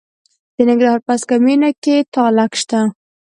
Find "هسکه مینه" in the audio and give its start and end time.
1.15-1.69